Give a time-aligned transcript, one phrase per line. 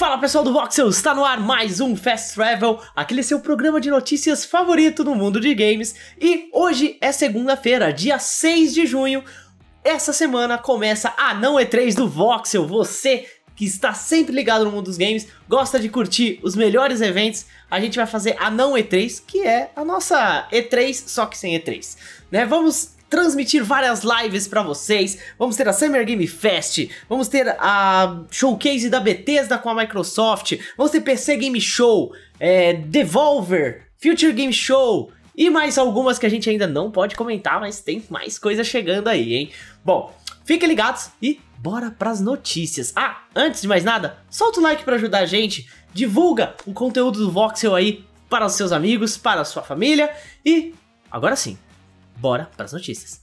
[0.00, 3.90] Fala pessoal do Voxel, está no ar mais um Fast Travel, aquele seu programa de
[3.90, 5.94] notícias favorito no mundo de games.
[6.18, 9.22] E hoje é segunda-feira, dia 6 de junho.
[9.84, 12.66] Essa semana começa a não E3 do Voxel.
[12.66, 17.44] Você que está sempre ligado no mundo dos games, gosta de curtir os melhores eventos,
[17.70, 21.52] a gente vai fazer a não E3, que é a nossa E3, só que sem
[21.60, 21.98] E3.
[22.30, 22.46] Né?
[22.46, 25.18] Vamos transmitir várias lives para vocês.
[25.36, 30.56] Vamos ter a Summer Game Fest, vamos ter a showcase da Bethesda com a Microsoft,
[30.76, 36.28] vamos ter PC Game Show, é, Devolver, Future Game Show e mais algumas que a
[36.28, 39.50] gente ainda não pode comentar, mas tem mais coisa chegando aí, hein?
[39.84, 42.92] Bom, fiquem ligados e bora pras notícias.
[42.94, 47.18] Ah, antes de mais nada, solta o like para ajudar a gente, divulga o conteúdo
[47.18, 50.10] do Voxel aí para os seus amigos, para a sua família
[50.44, 50.72] e
[51.10, 51.58] agora sim,
[52.20, 53.20] bora para as notícias.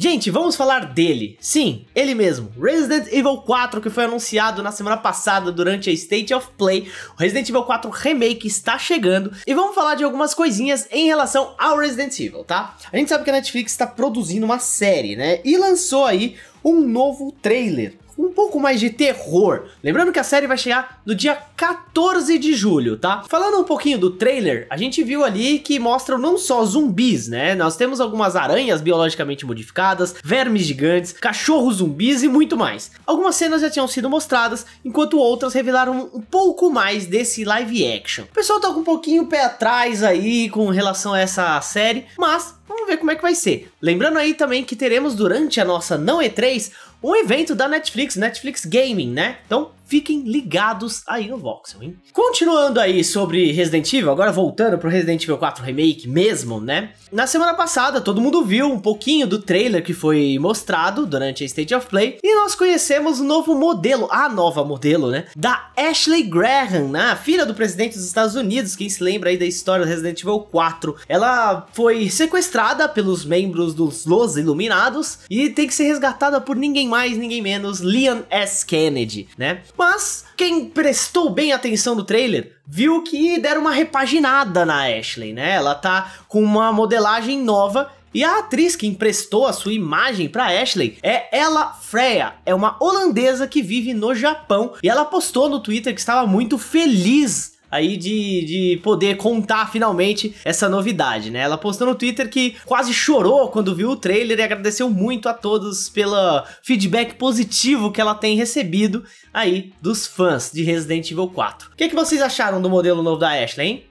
[0.00, 1.36] Gente, vamos falar dele.
[1.40, 2.52] Sim, ele mesmo.
[2.56, 6.88] Resident Evil 4, que foi anunciado na semana passada durante a State of Play.
[7.16, 9.32] O Resident Evil 4 Remake está chegando.
[9.44, 12.76] E vamos falar de algumas coisinhas em relação ao Resident Evil, tá?
[12.92, 15.40] A gente sabe que a Netflix está produzindo uma série, né?
[15.44, 17.98] E lançou aí um novo trailer
[18.38, 19.64] pouco mais de terror.
[19.82, 23.24] Lembrando que a série vai chegar no dia 14 de julho, tá?
[23.28, 27.56] Falando um pouquinho do trailer, a gente viu ali que mostram não só zumbis, né?
[27.56, 32.92] Nós temos algumas aranhas biologicamente modificadas, vermes gigantes, cachorros zumbis e muito mais.
[33.04, 38.22] Algumas cenas já tinham sido mostradas, enquanto outras revelaram um pouco mais desse live action.
[38.22, 42.54] O pessoal tá com um pouquinho pé atrás aí com relação a essa série, mas
[42.68, 43.68] vamos ver como é que vai ser.
[43.82, 46.70] Lembrando aí também que teremos durante a nossa não E3
[47.02, 49.38] um evento da Netflix, Netflix Gaming, né?
[49.46, 51.96] Então fiquem ligados aí no Voxel, hein?
[52.12, 56.90] Continuando aí sobre Resident Evil, agora voltando pro Resident Evil 4 Remake mesmo, né?
[57.10, 61.46] Na semana passada, todo mundo viu um pouquinho do trailer que foi mostrado durante a
[61.46, 65.24] State of Play e nós conhecemos o novo modelo, a nova modelo, né?
[65.34, 67.18] Da Ashley Graham, né?
[67.22, 70.40] Filha do presidente dos Estados Unidos, quem se lembra aí da história do Resident Evil
[70.40, 70.96] 4.
[71.08, 76.86] Ela foi sequestrada pelos membros dos Los Iluminados e tem que ser resgatada por ninguém
[76.86, 78.66] mais, ninguém menos, Leon S.
[78.66, 79.62] Kennedy, né?
[79.78, 85.52] Mas quem prestou bem atenção no trailer viu que deram uma repaginada na Ashley, né?
[85.52, 90.46] Ela tá com uma modelagem nova e a atriz que emprestou a sua imagem para
[90.60, 95.60] Ashley é Ella Freya, é uma holandesa que vive no Japão e ela postou no
[95.60, 101.40] Twitter que estava muito feliz aí de, de poder contar finalmente essa novidade, né?
[101.40, 105.34] Ela postou no Twitter que quase chorou quando viu o trailer e agradeceu muito a
[105.34, 111.70] todos pelo feedback positivo que ela tem recebido aí dos fãs de Resident Evil 4.
[111.72, 113.84] O que, que vocês acharam do modelo novo da Ashley, hein?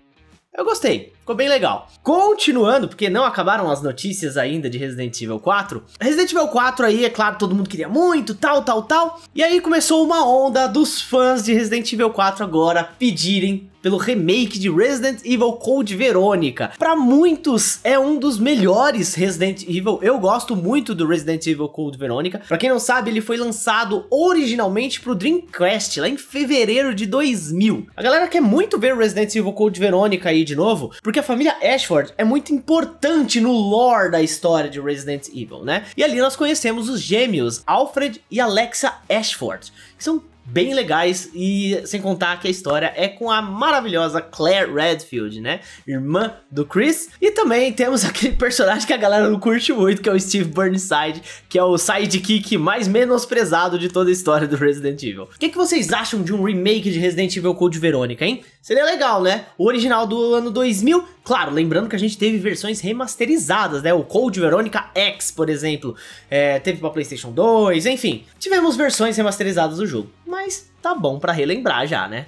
[0.53, 1.89] Eu gostei, ficou bem legal.
[2.01, 5.83] Continuando, porque não acabaram as notícias ainda de Resident Evil 4.
[5.99, 9.21] Resident Evil 4 aí, é claro, todo mundo queria muito, tal, tal, tal.
[9.35, 14.59] E aí começou uma onda dos fãs de Resident Evil 4 agora pedirem pelo remake
[14.59, 16.71] de Resident Evil Code Verônica.
[16.77, 19.99] Para muitos é um dos melhores Resident Evil.
[20.01, 22.41] Eu gosto muito do Resident Evil Code Verônica.
[22.47, 27.87] Para quem não sabe, ele foi lançado originalmente pro Dreamcast lá em fevereiro de 2000.
[27.95, 31.55] A galera quer muito ver Resident Evil Code Verônica aí de novo, porque a família
[31.61, 35.85] Ashford é muito importante no lore da história de Resident Evil, né?
[35.95, 41.81] E ali nós conhecemos os gêmeos Alfred e Alexa Ashford, que são bem legais e
[41.85, 45.59] sem contar que a história é com a maravilhosa Claire Redfield, né?
[45.85, 47.09] Irmã do Chris.
[47.21, 50.49] E também temos aquele personagem que a galera não curte muito, que é o Steve
[50.49, 55.23] Burnside, que é o sidekick mais menosprezado de toda a história do Resident Evil.
[55.23, 58.43] O que, que vocês acham de um remake de Resident Evil Code Verônica, hein?
[58.61, 59.45] Seria legal, né?
[59.57, 63.93] O original do ano 2000, claro, lembrando que a gente teve versões remasterizadas, né?
[63.93, 65.95] O Code Verônica X, por exemplo,
[66.29, 70.09] é, teve pra PlayStation 2, enfim, tivemos versões remasterizadas do jogo.
[70.25, 70.36] Mas
[70.81, 72.27] tá bom pra relembrar já, né?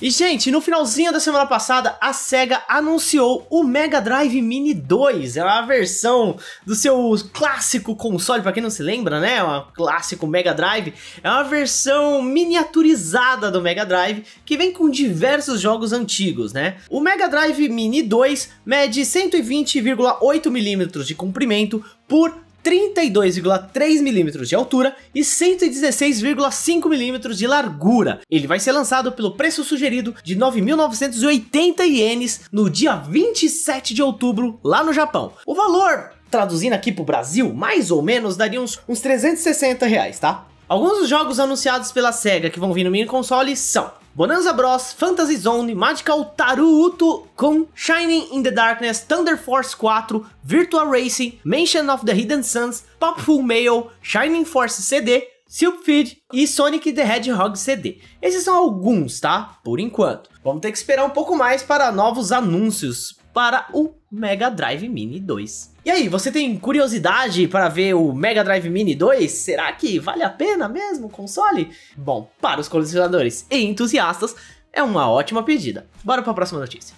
[0.00, 5.36] E, gente, no finalzinho da semana passada, a SEGA anunciou o Mega Drive Mini 2.
[5.36, 9.38] É uma versão do seu clássico console, para quem não se lembra, né?
[9.38, 10.94] É um clássico Mega Drive.
[11.20, 16.76] É uma versão miniaturizada do Mega Drive que vem com diversos jogos antigos, né?
[16.88, 24.94] O Mega Drive Mini 2 mede 120,8 milímetros de comprimento por 32,3 milímetros de altura
[25.14, 28.20] e 116,5 milímetros de largura.
[28.30, 34.60] Ele vai ser lançado pelo preço sugerido de 9.980 ienes no dia 27 de outubro
[34.62, 35.32] lá no Japão.
[35.46, 40.46] O valor traduzindo aqui pro Brasil, mais ou menos daria uns, uns 360 reais, tá?
[40.68, 44.92] Alguns dos jogos anunciados pela SEGA que vão vir no mini console são Bonanza Bros,
[44.92, 51.88] Fantasy Zone, Magical Taruto Kun, Shining in the Darkness, Thunder Force 4, Virtua Racing, Mansion
[51.88, 58.02] of the Hidden Suns, Popful Mail, Shining Force CD, Silpfeed e Sonic the Hedgehog CD.
[58.20, 59.58] Esses são alguns, tá?
[59.64, 60.28] Por enquanto.
[60.44, 65.20] Vamos ter que esperar um pouco mais para novos anúncios para o Mega Drive Mini
[65.20, 65.74] 2.
[65.84, 69.30] E aí, você tem curiosidade para ver o Mega Drive Mini 2?
[69.30, 71.70] Será que vale a pena mesmo o console?
[71.96, 74.34] Bom, para os colecionadores e entusiastas,
[74.72, 75.86] é uma ótima pedida.
[76.04, 76.94] Bora para a próxima notícia.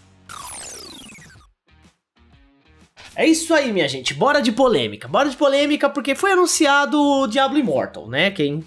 [3.14, 4.14] É isso aí, minha gente.
[4.14, 5.06] Bora de polêmica.
[5.06, 8.30] Bora de polêmica porque foi anunciado o Diablo Immortal, né?
[8.30, 8.64] Quem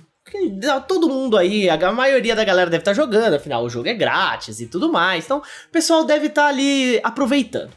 [0.88, 3.94] todo mundo aí, a maioria da galera deve estar tá jogando, afinal o jogo é
[3.94, 5.26] grátis e tudo mais.
[5.26, 7.72] Então, o pessoal deve estar tá ali aproveitando.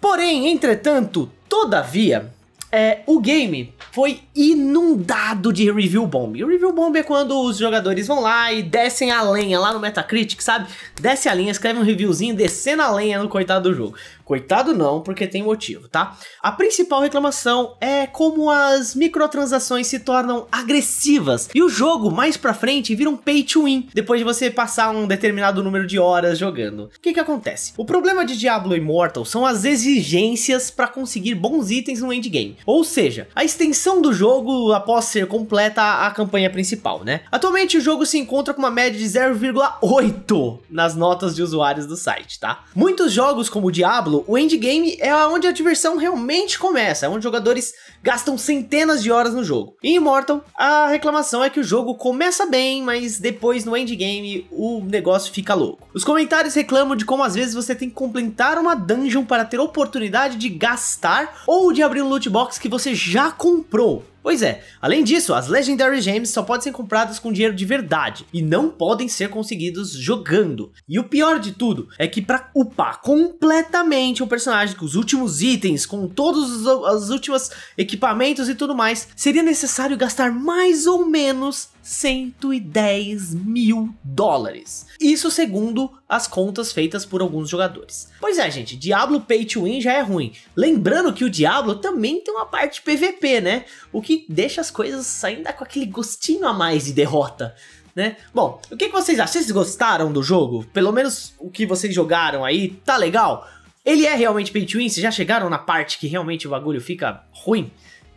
[0.00, 2.30] Porém, entretanto, todavia,
[2.74, 6.36] é, o game foi inundado de review bomb.
[6.36, 9.72] E o review bomb é quando os jogadores vão lá e descem a lenha lá
[9.72, 10.66] no Metacritic, sabe?
[11.00, 13.94] Desce a linha, escreve um reviewzinho descendo a lenha no coitado do jogo.
[14.24, 16.16] Coitado não, porque tem motivo, tá?
[16.42, 22.54] A principal reclamação é como as microtransações se tornam agressivas e o jogo mais pra
[22.54, 26.38] frente vira um pay to win depois de você passar um determinado número de horas
[26.38, 26.84] jogando.
[26.84, 27.74] O que que acontece?
[27.76, 32.84] O problema de Diablo Immortal são as exigências para conseguir bons itens no endgame, ou
[32.84, 37.20] seja, a extensão do jogo após ser completa a campanha principal, né?
[37.30, 41.96] Atualmente o jogo se encontra com uma média de 0,8 nas notas de usuários do
[41.96, 42.64] site, tá?
[42.74, 47.72] Muitos jogos como Diablo o endgame é onde a diversão realmente começa, é onde jogadores
[48.02, 49.76] gastam centenas de horas no jogo.
[49.82, 54.82] Em Immortal, a reclamação é que o jogo começa bem, mas depois no endgame o
[54.84, 55.88] negócio fica louco.
[55.94, 59.60] Os comentários reclamam de como às vezes você tem que completar uma dungeon para ter
[59.60, 64.04] oportunidade de gastar ou de abrir um loot box que você já comprou.
[64.24, 68.24] Pois é, além disso, as Legendary Gems só podem ser compradas com dinheiro de verdade
[68.32, 70.72] e não podem ser conseguidos jogando.
[70.88, 75.42] E o pior de tudo é que para upar completamente o personagem com os últimos
[75.42, 81.04] itens, com todos os, os últimos equipamentos e tudo mais, seria necessário gastar mais ou
[81.04, 84.86] menos 110 mil dólares.
[84.98, 88.08] Isso segundo as contas feitas por alguns jogadores.
[88.20, 90.32] Pois é, gente, Diablo Pay to Win já é ruim.
[90.56, 93.64] Lembrando que o Diablo também tem uma parte PVP, né?
[93.92, 97.54] O que deixa as coisas ainda com aquele gostinho a mais de derrota.
[97.94, 98.16] Né?
[98.34, 99.32] Bom, o que, vocês acham?
[99.34, 100.64] Vocês gostaram do jogo?
[100.72, 103.48] Pelo menos o que vocês jogaram aí, tá legal?
[103.84, 104.88] Ele é realmente pay to win?
[104.88, 107.70] Vocês já chegaram na parte que realmente o bagulho fica ruim?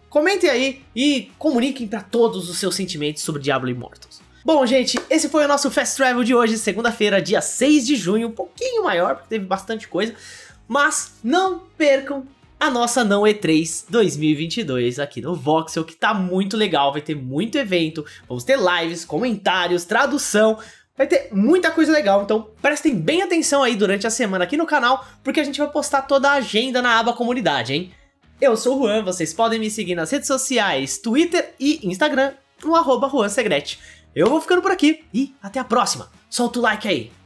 [0.10, 4.22] Comentem aí e comuniquem para todos os seus sentimentos sobre Diablo Immortals.
[4.44, 8.30] Bom, gente, esse foi o nosso Fast Travel de hoje, segunda-feira, dia 6 de junho,
[8.30, 10.16] um pouquinho maior, porque teve bastante coisa.
[10.68, 12.26] Mas não percam
[12.60, 17.58] a nossa não E3 2022 aqui no Voxel, que tá muito legal, vai ter muito
[17.58, 20.58] evento, vamos ter lives, comentários, tradução,
[20.98, 24.66] vai ter muita coisa legal, então prestem bem atenção aí durante a semana aqui no
[24.66, 27.92] canal, porque a gente vai postar toda a agenda na aba comunidade, hein?
[28.42, 32.34] Eu sou o Juan, vocês podem me seguir nas redes sociais, Twitter e Instagram,
[32.64, 33.28] no arroba Juan.
[34.16, 36.10] Eu vou ficando por aqui e até a próxima.
[36.30, 37.17] Solta o like aí.